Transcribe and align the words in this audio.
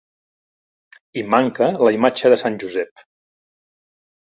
Hi 1.15 1.23
manca 1.35 1.69
la 1.89 1.93
imatge 1.97 2.33
de 2.35 2.41
Sant 2.47 2.59
Josep. 2.65 3.07